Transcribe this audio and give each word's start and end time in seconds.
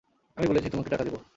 আমি 0.37 0.47
বলেছি 0.47 0.67
তোমাকে 0.69 0.89
টাকা 0.89 1.03
দেব। 1.03 1.15